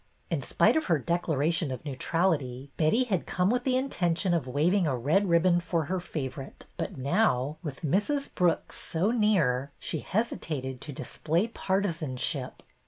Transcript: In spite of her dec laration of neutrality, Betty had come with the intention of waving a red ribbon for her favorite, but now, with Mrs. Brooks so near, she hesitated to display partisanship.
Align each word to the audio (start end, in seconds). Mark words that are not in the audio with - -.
In 0.31 0.41
spite 0.41 0.75
of 0.75 0.85
her 0.85 0.99
dec 0.99 1.25
laration 1.25 1.71
of 1.71 1.85
neutrality, 1.85 2.71
Betty 2.75 3.03
had 3.03 3.27
come 3.27 3.51
with 3.51 3.63
the 3.65 3.77
intention 3.77 4.33
of 4.33 4.47
waving 4.47 4.87
a 4.87 4.97
red 4.97 5.29
ribbon 5.29 5.59
for 5.59 5.83
her 5.85 5.99
favorite, 5.99 6.65
but 6.75 6.97
now, 6.97 7.57
with 7.61 7.81
Mrs. 7.81 8.33
Brooks 8.33 8.79
so 8.79 9.11
near, 9.11 9.69
she 9.77 9.99
hesitated 9.99 10.81
to 10.81 10.91
display 10.91 11.49
partisanship. 11.49 12.63